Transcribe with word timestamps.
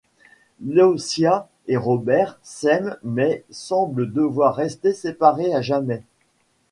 Lotia 0.65 1.47
et 1.67 1.77
Robert 1.77 2.39
s'aiment 2.41 2.97
mais 3.03 3.43
semblent 3.51 4.11
devoir 4.11 4.55
rester 4.55 4.93
séparés 4.93 5.53
à 5.53 5.61
jamais. 5.61 6.01